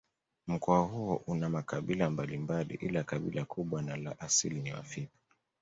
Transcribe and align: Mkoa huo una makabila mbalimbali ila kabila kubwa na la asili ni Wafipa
Mkoa 0.47 0.79
huo 0.79 1.23
una 1.27 1.49
makabila 1.49 2.09
mbalimbali 2.09 2.73
ila 2.75 3.03
kabila 3.03 3.45
kubwa 3.45 3.81
na 3.81 3.97
la 3.97 4.19
asili 4.19 4.61
ni 4.61 4.73
Wafipa 4.73 5.17